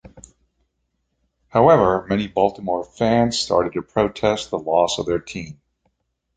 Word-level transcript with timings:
However, 1.49 2.07
many 2.09 2.25
Baltimore 2.27 2.83
fans 2.83 3.37
started 3.37 3.73
to 3.73 3.83
protest 3.83 4.49
the 4.49 4.57
loss 4.57 4.97
of 4.97 5.05
their 5.05 5.19
team. 5.19 5.61